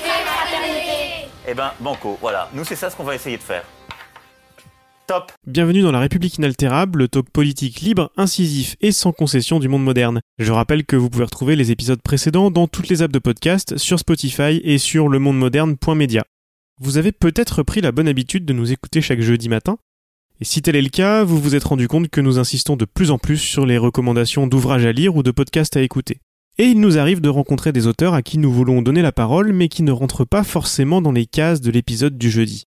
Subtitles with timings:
[0.00, 1.28] fraternité.
[1.48, 2.48] Eh ben, banco, voilà.
[2.54, 3.64] Nous, c'est ça ce qu'on va essayer de faire.
[5.06, 9.68] Top Bienvenue dans La République inaltérable, le talk politique libre, incisif et sans concession du
[9.68, 10.20] monde moderne.
[10.38, 13.76] Je rappelle que vous pouvez retrouver les épisodes précédents dans toutes les apps de podcast,
[13.76, 16.22] sur Spotify et sur lemondemoderne.media.
[16.80, 19.78] Vous avez peut-être pris la bonne habitude de nous écouter chaque jeudi matin,
[20.40, 22.86] et si tel est le cas, vous vous êtes rendu compte que nous insistons de
[22.86, 26.20] plus en plus sur les recommandations d'ouvrages à lire ou de podcasts à écouter.
[26.60, 29.54] Et il nous arrive de rencontrer des auteurs à qui nous voulons donner la parole
[29.54, 32.64] mais qui ne rentrent pas forcément dans les cases de l'épisode du jeudi.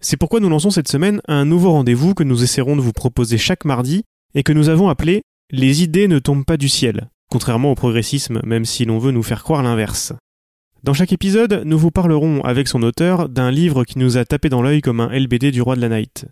[0.00, 3.38] C'est pourquoi nous lançons cette semaine un nouveau rendez-vous que nous essaierons de vous proposer
[3.38, 4.02] chaque mardi
[4.34, 8.40] et que nous avons appelé Les idées ne tombent pas du ciel, contrairement au progressisme,
[8.44, 10.12] même si l'on veut nous faire croire l'inverse.
[10.82, 14.48] Dans chaque épisode, nous vous parlerons avec son auteur d'un livre qui nous a tapé
[14.48, 16.26] dans l'œil comme un LBD du roi de la night.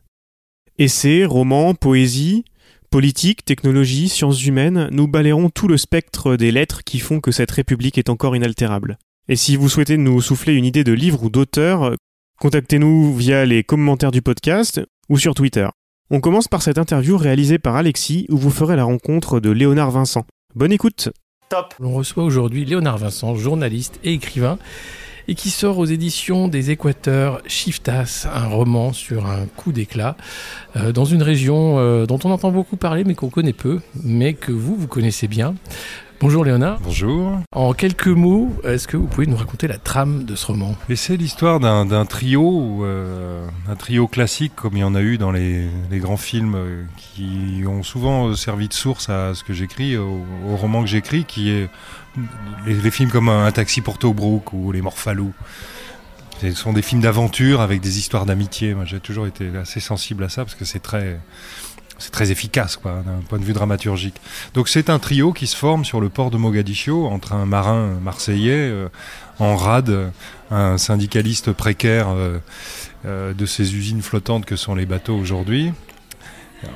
[0.78, 2.44] Essais, romans, poésie,
[2.90, 7.50] politique, technologie, sciences humaines, nous balayerons tout le spectre des lettres qui font que cette
[7.50, 8.98] République est encore inaltérable.
[9.28, 11.94] Et si vous souhaitez nous souffler une idée de livre ou d'auteur,
[12.40, 15.68] contactez-nous via les commentaires du podcast ou sur Twitter.
[16.10, 19.90] On commence par cette interview réalisée par Alexis où vous ferez la rencontre de Léonard
[19.90, 20.26] Vincent.
[20.54, 21.08] Bonne écoute
[21.48, 24.58] Top On reçoit aujourd'hui Léonard Vincent, journaliste et écrivain,
[25.28, 30.16] et qui sort aux éditions des Équateurs Shiftas, un roman sur un coup d'éclat,
[30.76, 34.34] euh, dans une région euh, dont on entend beaucoup parler mais qu'on connaît peu, mais
[34.34, 35.54] que vous, vous connaissez bien.
[36.20, 36.80] Bonjour Léonard.
[36.82, 37.38] Bonjour.
[37.52, 40.74] En quelques mots, est-ce que vous pouvez nous raconter la trame de ce roman?
[40.88, 45.18] Et c'est l'histoire d'un, trio, euh, un trio classique comme il y en a eu
[45.18, 49.52] dans les, les grands films euh, qui ont souvent servi de source à ce que
[49.52, 51.68] j'écris, au, au roman que j'écris, qui est
[52.66, 55.32] les, films comme Un taxi pour Tobruk ou Les Morphalous.
[56.40, 58.74] Ce sont des films d'aventure avec des histoires d'amitié.
[58.74, 61.18] Moi, j'ai toujours été assez sensible à ça parce que c'est très,
[61.98, 64.16] c'est très efficace, quoi, d'un point de vue dramaturgique.
[64.52, 67.98] Donc, c'est un trio qui se forme sur le port de Mogadiscio entre un marin
[68.02, 68.88] marseillais euh,
[69.38, 70.12] en rade,
[70.50, 72.38] un syndicaliste précaire euh,
[73.06, 75.72] euh, de ces usines flottantes que sont les bateaux aujourd'hui,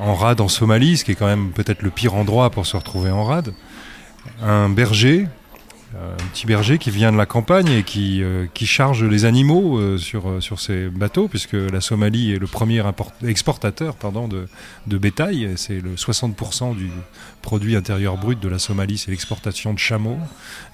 [0.00, 2.76] en rade en Somalie, ce qui est quand même peut-être le pire endroit pour se
[2.76, 3.52] retrouver en rade,
[4.42, 5.26] un berger
[5.96, 9.78] euh, un petit berger qui vient de la campagne et qui, euh, charge les animaux
[9.78, 10.58] euh, sur, euh, sur
[10.92, 12.82] bateaux, puisque la Somalie est le premier
[13.26, 14.48] exportateur pardon, de,
[14.86, 15.52] de bétail.
[15.56, 16.90] C'est le 60% du
[17.40, 20.18] produit intérieur brut de la Somalie, c'est l'exportation de chameaux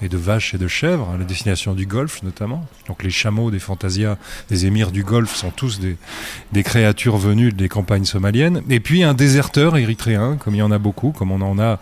[0.02, 2.66] et de vaches et de chèvres, à la destination du Golfe notamment.
[2.88, 4.16] Donc les chameaux des fantasias
[4.48, 8.62] des émirs du Golfe sont tous des créatures venues des campagnes somaliennes.
[8.68, 11.78] Et puis un déserteur érythréen, comme il y en a beaucoup, comme on en a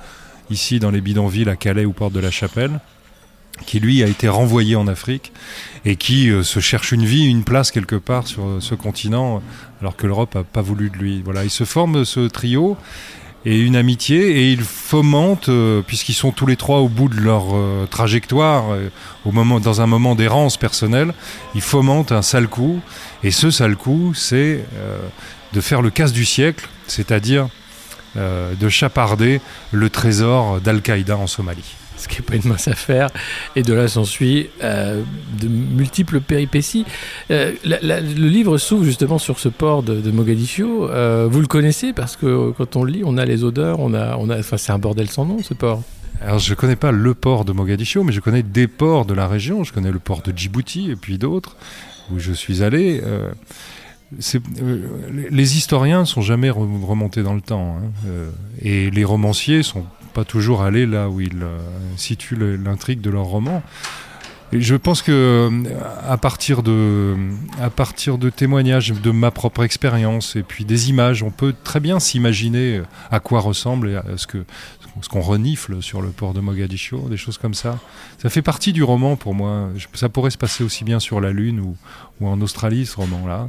[0.52, 2.78] ici dans les bidonvilles à Calais ou Porte de la Chapelle
[3.66, 5.32] qui lui a été renvoyé en Afrique
[5.84, 9.42] et qui euh, se cherche une vie, une place quelque part sur euh, ce continent,
[9.80, 11.22] alors que l'Europe a pas voulu de lui.
[11.22, 12.76] Voilà, il se forme ce trio
[13.44, 17.20] et une amitié et ils fomentent, euh, puisqu'ils sont tous les trois au bout de
[17.20, 17.44] leur
[17.90, 18.64] trajectoire,
[19.24, 21.12] au moment, dans un moment d'errance personnelle,
[21.54, 22.80] ils fomentent un sale coup
[23.22, 24.64] et ce sale coup, c'est
[25.52, 27.48] de faire le casse du siècle, c'est-à-dire
[28.16, 29.40] euh, de chaparder
[29.72, 31.74] le trésor d'Al-Qaïda en Somalie.
[31.96, 33.10] ce qui n'est pas une mince affaire,
[33.54, 35.02] et de là s'ensuit euh,
[35.40, 36.84] de multiples péripéties.
[37.30, 40.88] Euh, la- la- le livre s'ouvre justement sur ce port de, de Mogadiscio.
[41.28, 44.16] Vous le connaissez parce que quand on le lit, on a les odeurs, on a,
[44.16, 45.82] on a, enfin c'est un bordel sans nom ce port.
[46.20, 49.28] Alors je connais pas le port de Mogadiscio, mais je connais des ports de la
[49.28, 49.62] région.
[49.64, 51.56] Je connais le port de Djibouti et puis d'autres
[52.12, 53.00] où je suis allé.
[54.60, 54.78] Euh,
[55.30, 58.30] les- historiens sont jamais re- remontés dans le temps hein, euh,
[58.60, 59.84] et les romanciers sont
[60.14, 61.58] pas toujours allés là où ils euh,
[61.96, 63.62] situent l'intrigue de leur roman.
[64.52, 65.50] Je pense que
[66.06, 67.16] à partir de
[67.58, 71.80] à partir de témoignages de ma propre expérience et puis des images, on peut très
[71.80, 74.26] bien s'imaginer à quoi ressemble et à ce
[75.08, 77.78] qu'on renifle sur le port de Mogadiscio, des choses comme ça.
[78.18, 79.70] Ça fait partie du roman pour moi.
[79.94, 81.60] Ça pourrait se passer aussi bien sur la Lune
[82.20, 83.48] ou en Australie, ce roman-là.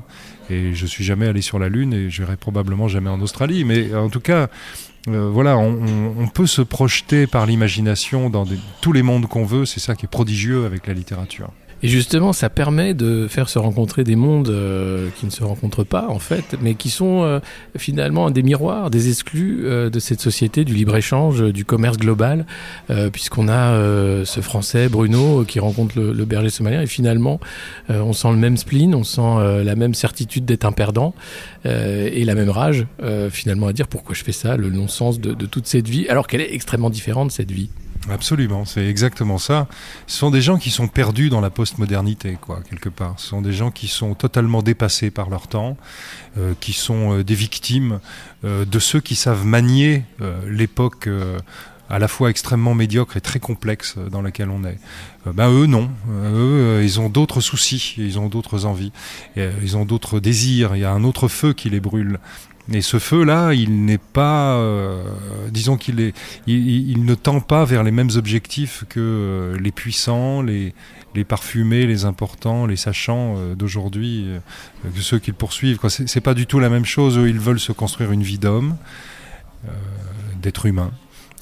[0.50, 3.64] Et je suis jamais allé sur la Lune et j'irai probablement jamais en Australie.
[3.64, 4.50] Mais en tout cas,
[5.08, 8.46] euh, voilà, on, peut se projeter par l'imagination dans
[8.82, 9.66] tous les mondes qu'on veut.
[9.66, 11.50] C'est ça qui est prodigieux avec la littérature.
[11.84, 15.84] Et justement, ça permet de faire se rencontrer des mondes euh, qui ne se rencontrent
[15.84, 17.42] pas, en fait, mais qui sont euh,
[17.78, 22.46] finalement des miroirs, des exclus euh, de cette société du libre-échange, du commerce global,
[23.12, 23.76] puisqu'on a
[24.24, 27.40] ce Français, Bruno, qui rencontre le, berger somalien, et finalement,
[27.90, 31.14] on sent le même spleen, on sent la même certitude d'être un perdant,
[31.66, 32.86] et la même rage,
[33.32, 36.28] finalement, à dire pourquoi je fais ça, le non-sens de, de toute cette vie, alors
[36.28, 37.70] qu'elle est extrêmement différente, cette vie.
[38.10, 39.68] Absolument, c'est exactement ça.
[40.08, 43.14] Ce sont des gens qui sont perdus dans la postmodernité, quoi, quelque part.
[43.18, 45.78] Ce sont des gens qui sont totalement dépassés par leur temps,
[46.38, 48.00] euh, qui sont euh, des victimes
[48.44, 50.04] euh, de ceux qui savent manier
[50.48, 51.10] l'époque
[51.90, 54.80] à la fois extrêmement médiocre et très complexe dans laquelle on est.
[55.26, 58.92] ben eux non, eux ils ont d'autres soucis, ils ont d'autres envies,
[59.36, 62.20] ils ont d'autres désirs, il y a un autre feu qui les brûle.
[62.72, 65.04] Et ce feu-là, il n'est pas, euh,
[65.52, 66.14] disons qu'il est,
[66.48, 70.74] il, ne tend pas vers les mêmes objectifs que euh, les puissants, les,
[71.14, 74.28] les parfumés, les importants, les sachants euh, d'aujourd'hui,
[74.84, 75.80] que ceux qu'ils poursuivent.
[75.90, 77.18] Ce C'est pas du tout la même chose.
[77.18, 78.78] Eux, ils veulent se construire une vie d'homme,
[80.42, 80.92] d'être humain,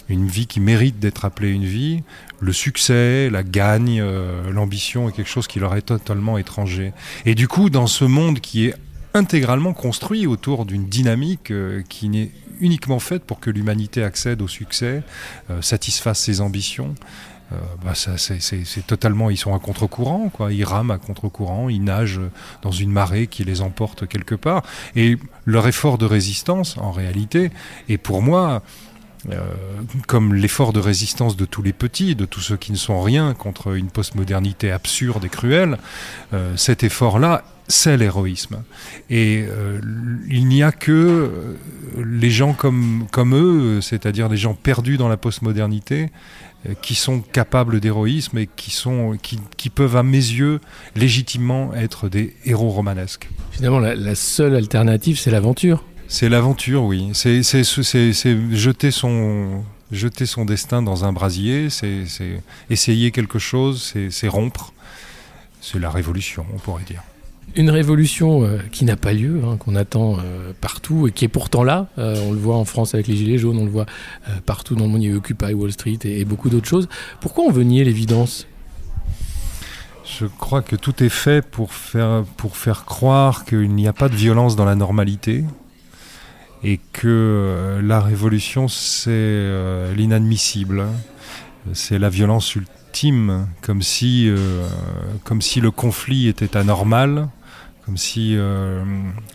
[0.09, 2.03] une vie qui mérite d'être appelée une vie.
[2.39, 4.03] Le succès, la gagne,
[4.51, 6.93] l'ambition est quelque chose qui leur est totalement étranger.
[7.25, 8.75] Et du coup, dans ce monde qui est
[9.13, 14.47] intégralement construit autour d'une dynamique euh, qui n'est uniquement faite pour que l'humanité accède au
[14.47, 15.03] succès,
[15.49, 16.95] euh, satisfasse ses ambitions.
[17.51, 20.53] Euh, bah c'est totalement, ils sont à contre-courant, quoi.
[20.53, 22.21] Ils rament à contre-courant, ils nagent
[22.61, 24.63] dans une marée qui les emporte quelque part.
[24.95, 27.51] Et leur effort de résistance, en réalité,
[27.89, 28.63] est pour moi
[30.07, 33.33] comme l'effort de résistance de tous les petits, de tous ceux qui ne sont rien
[33.33, 35.77] contre une postmodernité absurde et cruelle,
[36.55, 38.63] cet effort-là c'est l'héroïsme.
[39.09, 39.79] Et euh,
[40.29, 41.55] il n'y a que euh,
[42.03, 46.09] les gens comme, comme eux, c'est-à-dire des gens perdus dans la postmodernité,
[46.67, 50.59] euh, qui sont capables d'héroïsme et qui, sont, qui, peuvent, à mes yeux,
[50.95, 53.29] légitimement être des héros romanesques.
[53.51, 55.83] Finalement, la, seule alternative, c'est l'aventure.
[56.11, 57.11] C'est l'aventure, oui.
[57.13, 57.63] C'est
[58.51, 59.63] jeter son,
[59.93, 62.03] jeter son destin dans un brasier, c'est
[62.69, 64.73] essayer quelque chose, c'est rompre.
[65.61, 67.01] C'est la révolution, on pourrait dire.
[67.55, 71.29] Une révolution euh, qui n'a pas lieu, hein, qu'on attend euh, partout et qui est
[71.29, 71.87] pourtant là.
[71.97, 73.85] Euh, on le voit en France avec les Gilets jaunes, on le voit
[74.45, 76.89] partout dans le monde, il y a Occupy Wall Street et, beaucoup d'autres choses.
[77.21, 78.47] Pourquoi on veut nier l'évidence?
[80.03, 84.09] Je crois que tout est fait pour faire, pour faire croire qu'il n'y a pas
[84.09, 85.45] de violence dans la normalité
[86.63, 90.85] et que la révolution, c'est l'inadmissible.
[91.73, 94.31] C'est la violence ultime, comme si,
[95.23, 97.29] comme si le conflit était anormal
[97.85, 98.83] comme si euh,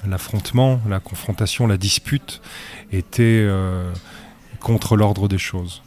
[0.08, 2.40] l'affrontement, la confrontation, la dispute
[2.92, 3.92] était euh,
[4.60, 5.82] contre l'ordre des choses.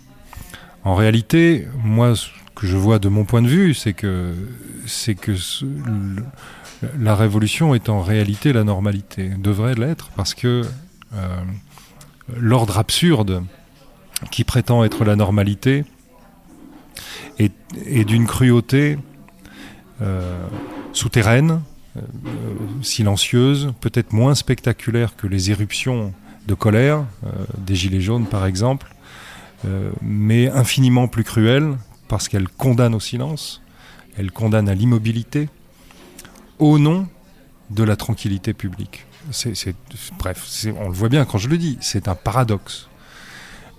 [0.83, 4.35] En réalité, moi, ce que je vois de mon point de vue, c'est que,
[5.21, 5.35] que
[7.00, 10.69] la révolution est en réalité la normalité, devrait l'être, parce que euh,
[12.35, 13.44] l'ordre absurde
[14.31, 15.85] qui prétend être la normalité
[17.38, 18.97] est, d'une cruauté
[20.94, 21.61] souterraine,
[21.97, 22.01] euh,
[22.83, 26.13] silencieuse, peut-être moins spectaculaire que les éruptions
[26.47, 28.94] de colère euh, des Gilets jaunes par exemple,
[29.65, 31.77] euh, mais infiniment plus cruelle
[32.07, 33.61] parce qu'elle condamne au silence,
[34.17, 35.50] elle condamne à l'immobilité,
[36.59, 37.07] au nom
[37.71, 39.06] de la tranquillité publique.
[40.18, 42.90] Bref, on le voit bien quand je le dis, c'est un paradoxe.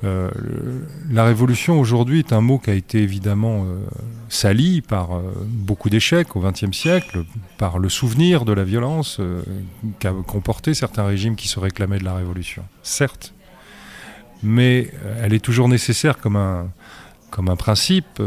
[0.03, 0.31] Euh,
[1.11, 3.85] la révolution aujourd'hui est un mot qui a été évidemment euh,
[4.31, 7.25] sali par euh, beaucoup d'échecs au XXe siècle,
[7.59, 9.21] par le souvenir de la violence
[9.99, 12.65] qu'a comporté certains régimes qui se réclamaient de la révolution.
[12.83, 13.35] Certes,
[14.43, 14.91] mais
[15.21, 16.71] elle est toujours nécessaire comme un,
[17.31, 18.21] comme un principe,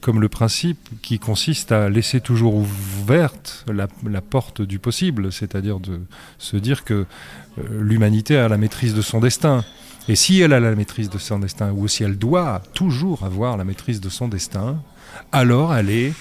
[0.00, 3.86] comme le principe qui consiste à laisser toujours ouverte la,
[4.20, 6.00] porte du possible, c'est-à-dire de
[6.38, 7.06] se dire que
[7.70, 9.64] l'humanité a la maîtrise de son destin.
[10.08, 13.56] Et si elle a la maîtrise de son destin, ou si elle doit toujours avoir
[13.56, 14.82] la maîtrise de son destin,
[15.32, 16.12] alors elle est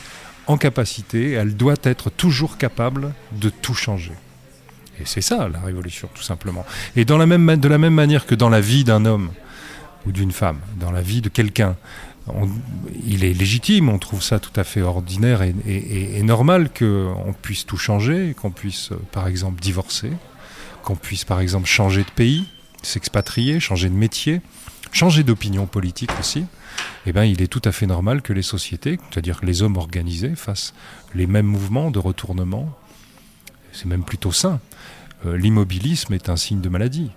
[0.48, 4.14] en capacité, elle doit être toujours capable de tout changer.
[5.00, 6.66] Et c'est ça la révolution, tout simplement.
[6.96, 7.14] Et de
[7.68, 9.32] la même manière que dans la vie d'un homme
[10.06, 11.76] ou d'une femme, dans la vie de quelqu'un,
[13.06, 17.66] il est légitime, on trouve ça tout à fait ordinaire et, et normal qu'on puisse
[17.66, 20.12] tout changer, qu'on puisse par exemple divorcer,
[20.84, 22.46] qu'on puisse par exemple changer de pays,
[22.82, 24.42] s'expatrier, changer de métier,
[24.92, 26.46] changer d'opinion politique aussi,
[27.06, 30.36] eh ben, il est tout à fait normal que les sociétés, c'est-à-dire les hommes organisés,
[30.36, 30.74] fassent
[31.14, 32.70] les mêmes mouvements de retournement.
[33.72, 34.60] C'est même plutôt sain.
[35.26, 37.12] Euh, l'immobilisme est un signe de maladie.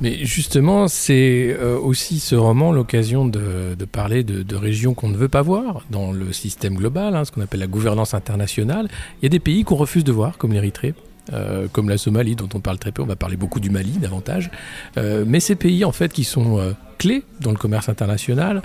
[0.00, 5.16] Mais justement, c'est euh, aussi ce roman l'occasion de, parler de, de, régions qu'on ne
[5.16, 8.88] veut pas voir dans le système global, hein, ce qu'on appelle la gouvernance internationale.
[9.20, 10.94] Il y a des pays qu'on refuse de voir, comme l'Érythrée.
[11.32, 13.92] Euh, comme la Somalie dont on parle très peu, on va parler beaucoup du Mali
[13.92, 14.50] davantage,
[14.96, 18.62] euh, mais ces pays en fait qui sont euh, clés dans le commerce international,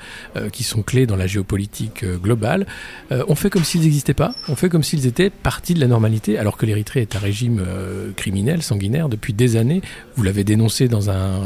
[0.52, 2.68] qui sont clés dans la géopolitique globale,
[3.10, 6.38] on fait comme s'ils n'existaient pas, on fait comme s'ils étaient partie de la normalité,
[6.38, 7.66] alors que l'Érythrée est un régime
[8.16, 9.82] criminel, sanguinaire depuis des années.
[10.16, 11.40] Vous l'avez dénoncé dans un,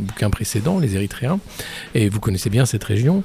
[0.00, 1.40] bouquin précédent, les Érythréens,
[1.94, 3.22] et vous connaissez bien cette région.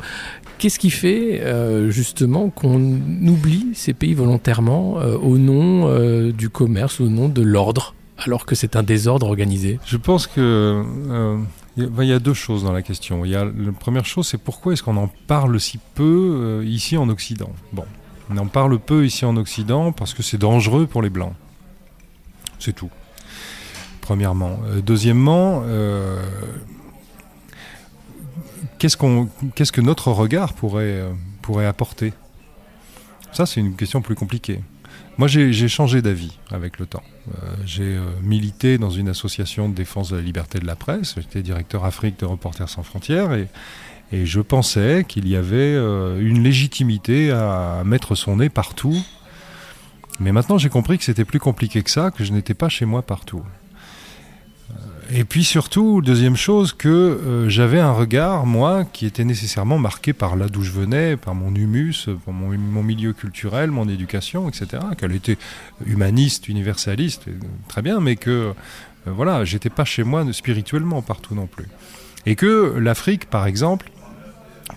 [0.61, 6.51] Qu'est-ce qui fait euh, justement qu'on oublie ces pays volontairement euh, au nom euh, du
[6.51, 9.79] commerce, au nom de l'ordre, alors que c'est un désordre organisé?
[9.87, 10.83] Je pense que
[11.77, 13.25] il y a deux choses dans la question.
[13.25, 16.95] Il y a la première chose, c'est pourquoi est-ce qu'on en parle si peu ici
[16.95, 17.49] en Occident?
[17.73, 17.85] Bon,
[18.29, 21.33] on en parle peu ici en Occident parce que c'est dangereux pour les blancs.
[22.59, 22.91] C'est tout.
[23.99, 24.59] Premièrement.
[24.85, 25.63] deuxièmement
[28.79, 31.03] qu'est-ce, qu'on, qu'est-ce que notre regard pourrait,
[31.41, 32.13] pourrait apporter?
[33.31, 34.59] Ça, c'est une question plus compliquée.
[35.17, 37.03] Moi, j'ai, changé d'avis avec le temps.
[37.27, 41.15] Euh, j'ai euh, milité dans une association de défense de la liberté de la presse.
[41.15, 43.47] J'étais directeur Afrique de Reporters sans frontières et,
[44.11, 48.97] et je pensais qu'il y avait euh, une légitimité à mettre son nez partout.
[50.19, 52.85] Mais maintenant, j'ai compris que c'était plus compliqué que ça, que je n'étais pas chez
[52.85, 53.43] moi partout.
[55.13, 60.13] Et puis surtout, deuxième chose, que euh, j'avais un regard, moi, qui était nécessairement marqué
[60.13, 64.81] par là d'où je venais, par mon humus, par mon, milieu culturel, mon éducation, etc.
[64.97, 65.37] Qu'elle était
[65.85, 67.25] humaniste, universaliste,
[67.67, 68.53] très bien, mais que, euh,
[69.05, 71.67] voilà, j'étais pas chez moi spirituellement partout non plus.
[72.25, 73.91] Et que l'Afrique, par exemple,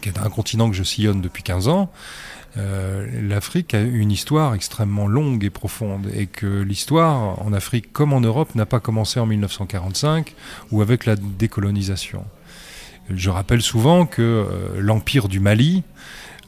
[0.00, 1.92] qui est un continent que je sillonne depuis 15 ans,
[2.56, 8.12] euh, l'Afrique a une histoire extrêmement longue et profonde et que l'histoire en Afrique comme
[8.12, 10.34] en Europe n'a pas commencé en 1945
[10.70, 12.24] ou avec la décolonisation.
[13.10, 15.82] Je rappelle souvent que euh, l'empire du Mali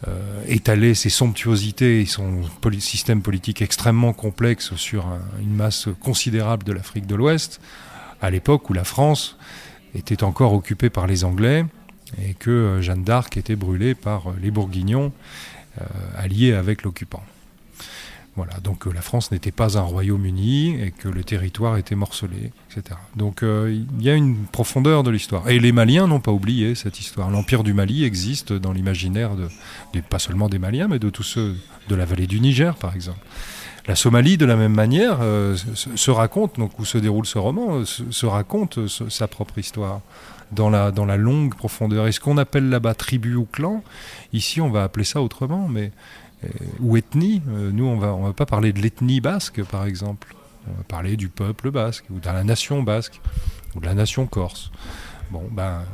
[0.06, 2.42] euh, étalait ses somptuosités et son
[2.78, 7.60] système politique extrêmement complexe sur un, une masse considérable de l'Afrique de l'Ouest
[8.22, 9.36] à l'époque où la France
[9.94, 11.64] était encore occupée par les Anglais
[12.22, 15.12] et que Jeanne d'Arc était brûlée par les Bourguignons
[16.16, 17.22] alliés avec l'occupant.
[18.36, 22.52] Voilà, donc euh, la France n'était pas un royaume-uni et que le territoire était morcelé,
[22.70, 22.98] etc.
[23.16, 25.48] Donc euh, il y a une profondeur de l'histoire.
[25.48, 27.30] Et les Maliens n'ont pas oublié cette histoire.
[27.30, 31.56] L'empire du Mali existe dans l'imaginaire de, pas seulement des Maliens, mais de tous ceux
[31.88, 33.20] de la vallée du Niger, par exemple.
[33.86, 37.84] La Somalie, de la même manière, euh, se, raconte, donc où se déroule ce roman,
[37.84, 40.00] se, se raconte ce, sa propre histoire
[40.52, 42.06] dans la, dans la longue profondeur.
[42.06, 43.82] Et ce qu'on appelle là-bas tribu ou clan,
[44.32, 45.92] ici on va appeler ça autrement, mais
[46.44, 46.48] euh,
[46.80, 47.42] ou ethnie.
[47.48, 50.34] Euh, nous, on va, on va pas parler de l'ethnie basque, par exemple.
[50.68, 53.20] On va parler du peuple basque, ou de la nation basque,
[53.74, 54.70] ou de la nation corse.
[55.30, 55.84] Bon, ben,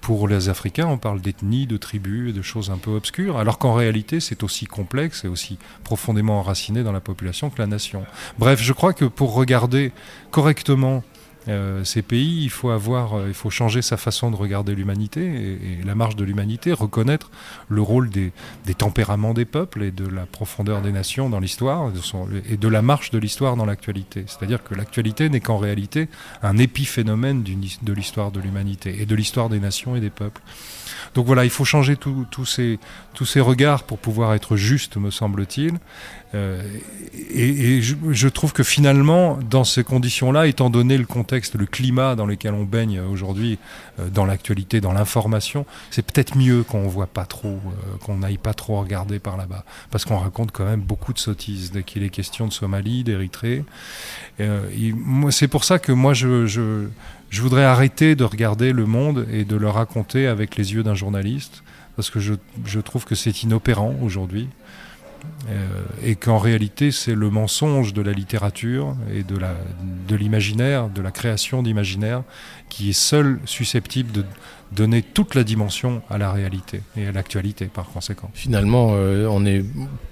[0.00, 3.74] pour les Africains, on parle d'ethnie, de tribus de choses un peu obscures, alors qu'en
[3.74, 8.04] réalité, c'est aussi complexe et aussi profondément enraciné dans la population que la nation.
[8.38, 9.92] Bref, je crois que pour regarder
[10.30, 11.02] correctement
[11.48, 15.20] euh, ces pays, il faut avoir, euh, il faut changer sa façon de regarder l'humanité
[15.24, 17.30] et, la marche de l'humanité, reconnaître
[17.68, 18.32] le rôle des,
[18.64, 21.90] des, tempéraments des peuples et de la profondeur des nations dans l'histoire
[22.48, 24.24] et de la marche de l'histoire dans l'actualité.
[24.26, 26.08] C'est-à-dire que l'actualité n'est qu'en réalité
[26.42, 30.40] un épiphénomène de l'histoire de l'humanité et de l'histoire des nations et des peuples.
[31.14, 32.78] Donc voilà, il faut changer tous ces,
[33.14, 35.78] tous ces regards pour pouvoir être juste, me semble-t-il.
[36.34, 36.62] Euh,
[37.34, 42.26] et, je, trouve que finalement, dans ces conditions-là, étant donné le contexte, le climat dans
[42.26, 43.58] lequel on baigne aujourd'hui,
[43.98, 48.38] euh, dans l'actualité, dans l'information, c'est peut-être mieux qu'on voit pas trop, euh, qu'on n'aille
[48.38, 52.02] pas trop regarder par là-bas, parce qu'on raconte quand même beaucoup de sottises dès qu'il
[52.02, 53.64] est question de Somalie, d'Érythrée.
[55.30, 56.88] C'est pour ça que moi, je,
[57.32, 61.62] voudrais arrêter de regarder le monde et de le raconter avec les yeux d'un journaliste,
[61.96, 64.48] parce que je trouve que c'est inopérant aujourd'hui.
[65.48, 71.02] Euh, et qu'en réalité c'est le mensonge de la littérature et de l'imaginaire, de, de
[71.02, 72.22] la création d'imaginaire
[72.68, 74.24] qui est seul susceptible de
[74.74, 78.30] donner toute la dimension à la réalité et à l'actualité par conséquent.
[78.34, 79.64] Finalement, euh, on est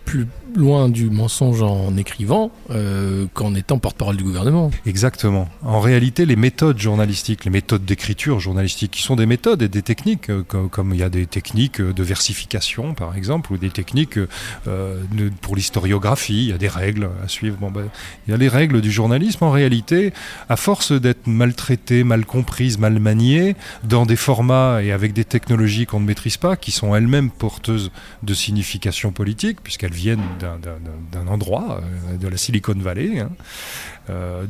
[0.05, 0.27] plus
[0.57, 4.71] loin du mensonge en écrivant euh, qu'en étant porte-parole du gouvernement.
[4.85, 5.49] Exactement.
[5.63, 9.83] En réalité, les méthodes journalistiques, les méthodes d'écriture journalistique, qui sont des méthodes et des
[9.83, 13.71] techniques, euh, comme, comme, il y a des techniques de versification, par exemple, ou des
[13.71, 17.57] techniques de, pour l'historiographie, il y a des règles à suivre.
[17.61, 17.89] Bon, ben,
[18.27, 19.45] il y a les règles du journalisme.
[19.45, 20.13] En réalité,
[20.49, 25.87] à force d'être maltraité, mal comprise, mal maniée, dans des formats et avec des technologies
[25.87, 27.91] qu'on ne maîtrise pas, qui sont elles-mêmes porteuses
[28.23, 31.81] de signification politique, puisqu'elles viennent d'un endroit,
[32.19, 33.21] de la Silicon Valley.
[33.21, 33.31] Hein.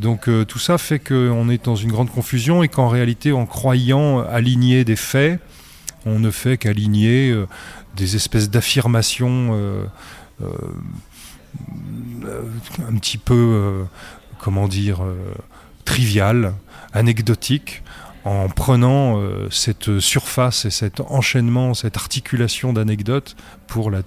[0.01, 4.21] donc tout ça fait qu'on est dans une grande confusion et qu'en réalité, en croyant
[4.21, 5.41] aligner des faits,
[6.07, 7.35] on ne fait qu'aligner
[7.97, 9.89] des espèces d'affirmations
[10.41, 10.47] un
[12.97, 13.85] petit peu,
[14.39, 15.01] comment dire,
[15.85, 16.55] triviales,
[16.93, 17.83] anecdotiques,
[18.25, 23.37] en prenant euh, cette surface et cet enchaînement, cette articulation d'anecdotes
[23.67, 24.03] pour la,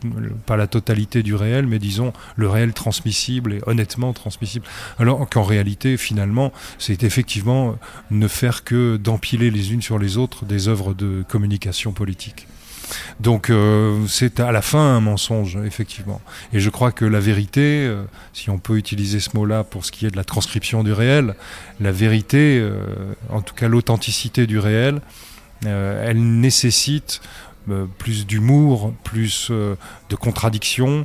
[0.46, 4.65] pas la totalité du réel, mais disons le réel transmissible et honnêtement transmissible.
[5.00, 7.75] Alors qu'en réalité, finalement, c'est effectivement
[8.12, 12.48] ne faire que d'empiler les unes sur les autres des œuvres de communication politique.
[13.20, 16.22] Donc euh, c'est à la fin un mensonge, effectivement.
[16.52, 19.92] Et je crois que la vérité, euh, si on peut utiliser ce mot-là pour ce
[19.92, 21.36] qui est de la transcription du réel,
[21.80, 25.02] la vérité, euh, en tout cas l'authenticité du réel,
[25.66, 27.22] elle nécessite
[27.98, 31.03] plus d'humour, plus de contradictions,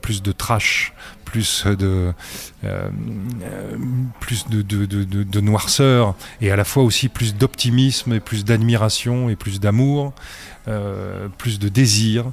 [0.00, 0.92] plus de trash,
[1.24, 2.12] plus de
[4.20, 9.60] plus de, noirceur et à la fois aussi plus d'optimisme et plus d'admiration et plus
[9.60, 10.12] d'amour
[10.68, 12.32] euh, plus de désir.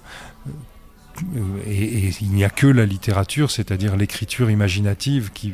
[1.68, 5.54] Et, il n'y a que la littérature, c'est-à-dire l'écriture imaginative, qui,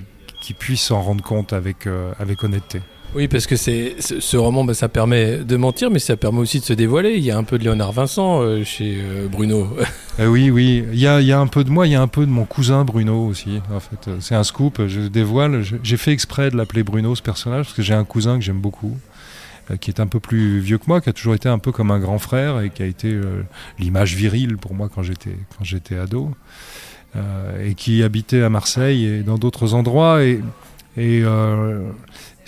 [0.57, 2.81] puisse s'en rendre compte euh, avec honnêteté.
[3.15, 6.59] Oui, parce que c'est ce roman, bah, ça permet de mentir, mais ça permet aussi
[6.59, 7.15] de se dévoiler.
[7.15, 8.97] Il y a un peu de Léonard Vincent euh, chez
[9.31, 9.67] Bruno.
[10.19, 12.31] oui, oui, il y, a, un peu de moi, il y a un peu de
[12.31, 13.61] mon cousin Bruno aussi.
[13.73, 14.85] En fait, c'est un scoop.
[14.87, 15.63] Je dévoile.
[15.83, 18.61] J'ai fait exprès de l'appeler Bruno ce personnage parce que j'ai un cousin que j'aime
[18.61, 18.97] beaucoup.
[19.71, 21.71] Euh, qui est un peu plus vieux que moi, qui a toujours été un peu
[21.71, 23.43] comme un grand frère et qui a été euh,
[23.77, 26.31] l'image virile pour moi quand j'étais ado,
[27.15, 30.41] euh, et qui habitait à Marseille et dans d'autres endroits et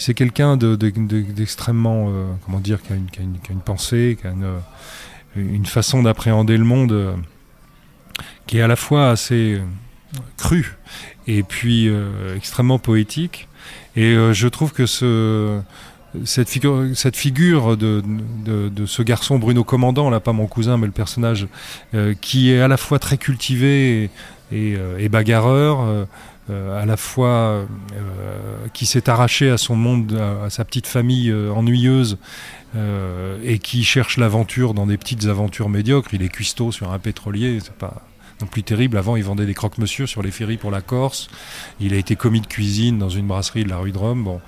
[0.01, 2.11] c'est quelqu'un d'extrêmement
[2.45, 4.61] comment dire qui a, une, pensée, qui a une,
[5.35, 7.15] une façon d'appréhender le monde
[8.47, 9.61] qui est à la fois assez
[10.37, 10.77] crue
[11.27, 11.89] et puis
[12.35, 13.47] extrêmement poétique.
[13.95, 15.61] Et je trouve que ce,
[16.25, 18.03] cette figure, de,
[18.85, 21.47] ce garçon Bruno Commandant, là pas mon cousin mais le personnage,
[21.93, 24.09] euh, qui est à la fois très cultivé
[24.51, 26.05] et, euh, bagarreur, euh,
[26.49, 27.65] à la fois
[28.73, 32.17] qui s'est arraché à son monde, à, sa petite famille ennuyeuse,
[33.43, 36.13] et qui cherche l'aventure dans des petites aventures médiocres.
[36.13, 38.01] Il est cuistot sur un pétrolier, c'est pas
[38.41, 38.97] non plus terrible.
[38.97, 41.29] Avant, il vendait des croque-monsieur sur les ferries pour la Corse.
[41.79, 44.39] Il a été commis de cuisine dans une brasserie de la rue de Rome.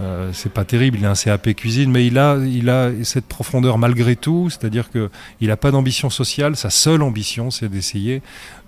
[0.00, 3.26] Euh, c'est pas terrible, il a un CAP cuisine, mais il a, il a cette
[3.26, 5.10] profondeur malgré tout, c'est-à-dire que
[5.40, 8.22] il n'a pas d'ambition sociale, sa seule ambition c'est d'essayer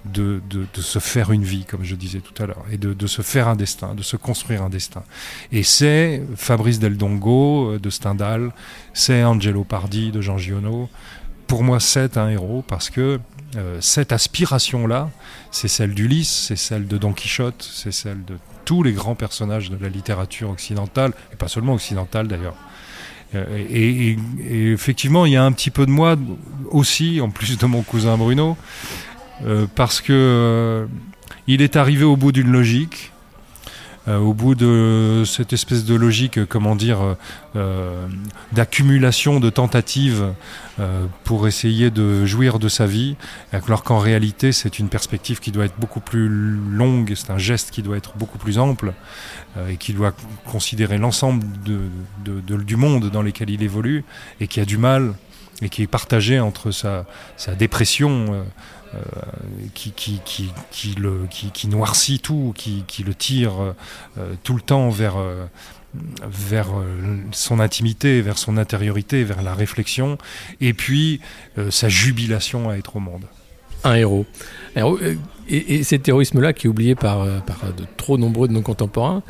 [0.05, 3.23] de, de, se faire une vie, comme je disais tout à l'heure, et de, se
[3.23, 5.05] faire un destin, de se construire un destin.
[5.53, 8.53] Et c'est Fabrice Del Dongo euh, de Stendhal,
[8.93, 10.89] c'est Angelo Pardi de Jean Giono.
[11.47, 13.21] Pour moi, c'est un héros parce que
[13.81, 15.11] cette aspiration-là,
[15.51, 19.71] c'est celle d'Ulysse, c'est celle de Don Quichotte, c'est celle de tous les grands personnages
[19.71, 22.57] de la littérature occidentale, et pas seulement occidentale d'ailleurs.
[23.35, 24.17] Euh, et,
[24.73, 26.17] effectivement, il y a un petit peu de moi
[26.71, 28.57] aussi, en plus de mon cousin Bruno,
[29.45, 30.87] euh, parce que euh,
[31.47, 33.12] il est arrivé au bout d'une logique, euh,
[34.09, 37.17] au bout de cette espèce de logique, euh, comment dire,
[37.55, 38.07] euh,
[38.53, 40.33] d'accumulation de tentatives
[41.23, 43.15] pour essayer de jouir de sa vie,
[43.53, 47.71] alors qu'en réalité c'est une perspective qui doit être beaucoup plus longue, c'est un geste
[47.71, 48.95] qui doit être beaucoup plus ample
[49.69, 50.13] et qui doit
[50.51, 54.03] considérer l'ensemble de, du monde dans lequel il évolue
[54.41, 55.15] et qui a du mal
[55.63, 58.43] et qui est partagé entre sa, sa dépression euh,
[59.75, 60.95] qui, qui, qui, qui,
[61.31, 63.75] qui, qui noircit tout, qui, qui le tire
[64.19, 65.47] euh, tout le temps vers euh,
[66.25, 66.69] vers
[67.33, 70.17] son intimité, vers son intériorité, vers la réflexion,
[70.63, 71.21] et puis
[71.69, 73.27] sa jubilation à être au monde.
[73.85, 74.27] Un héros.
[75.49, 79.23] Et, cet héroïsme-là, qui est oublié par, par de trop nombreux de nos contemporains,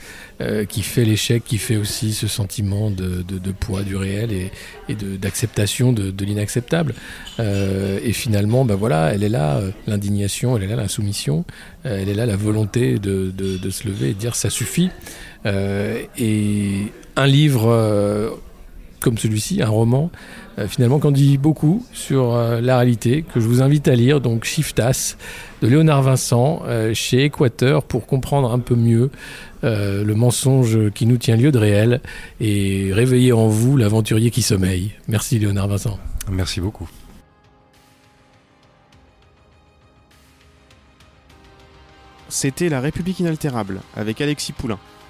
[0.68, 4.52] qui fait l'échec, qui fait aussi ce sentiment de, de, poids du réel et,
[4.88, 6.94] et d'acceptation de, de l'inacceptable.
[7.40, 11.44] Euh, et finalement, ben voilà, elle est là, l'indignation, elle est là, la soumission,
[11.84, 13.32] elle est là, la volonté de,
[13.70, 14.90] se lever et de dire ça suffit.
[15.46, 18.40] Euh, et un livre
[19.02, 20.10] comme celui-ci, un roman,
[20.58, 24.20] euh, finalement, qu'on dit beaucoup sur euh, la réalité, que je vous invite à lire,
[24.20, 25.16] donc Shiftas
[25.60, 29.10] de Léonard Vincent, euh, chez Équateur, pour comprendre un peu mieux
[29.64, 32.00] le mensonge qui nous tient lieu de réel
[32.40, 34.90] et réveiller en vous l'aventurier qui sommeille.
[35.06, 36.00] Merci Léonard Vincent.
[36.32, 36.88] Merci beaucoup.
[42.28, 44.80] C'était La République inaltérable avec Alexis Poulain,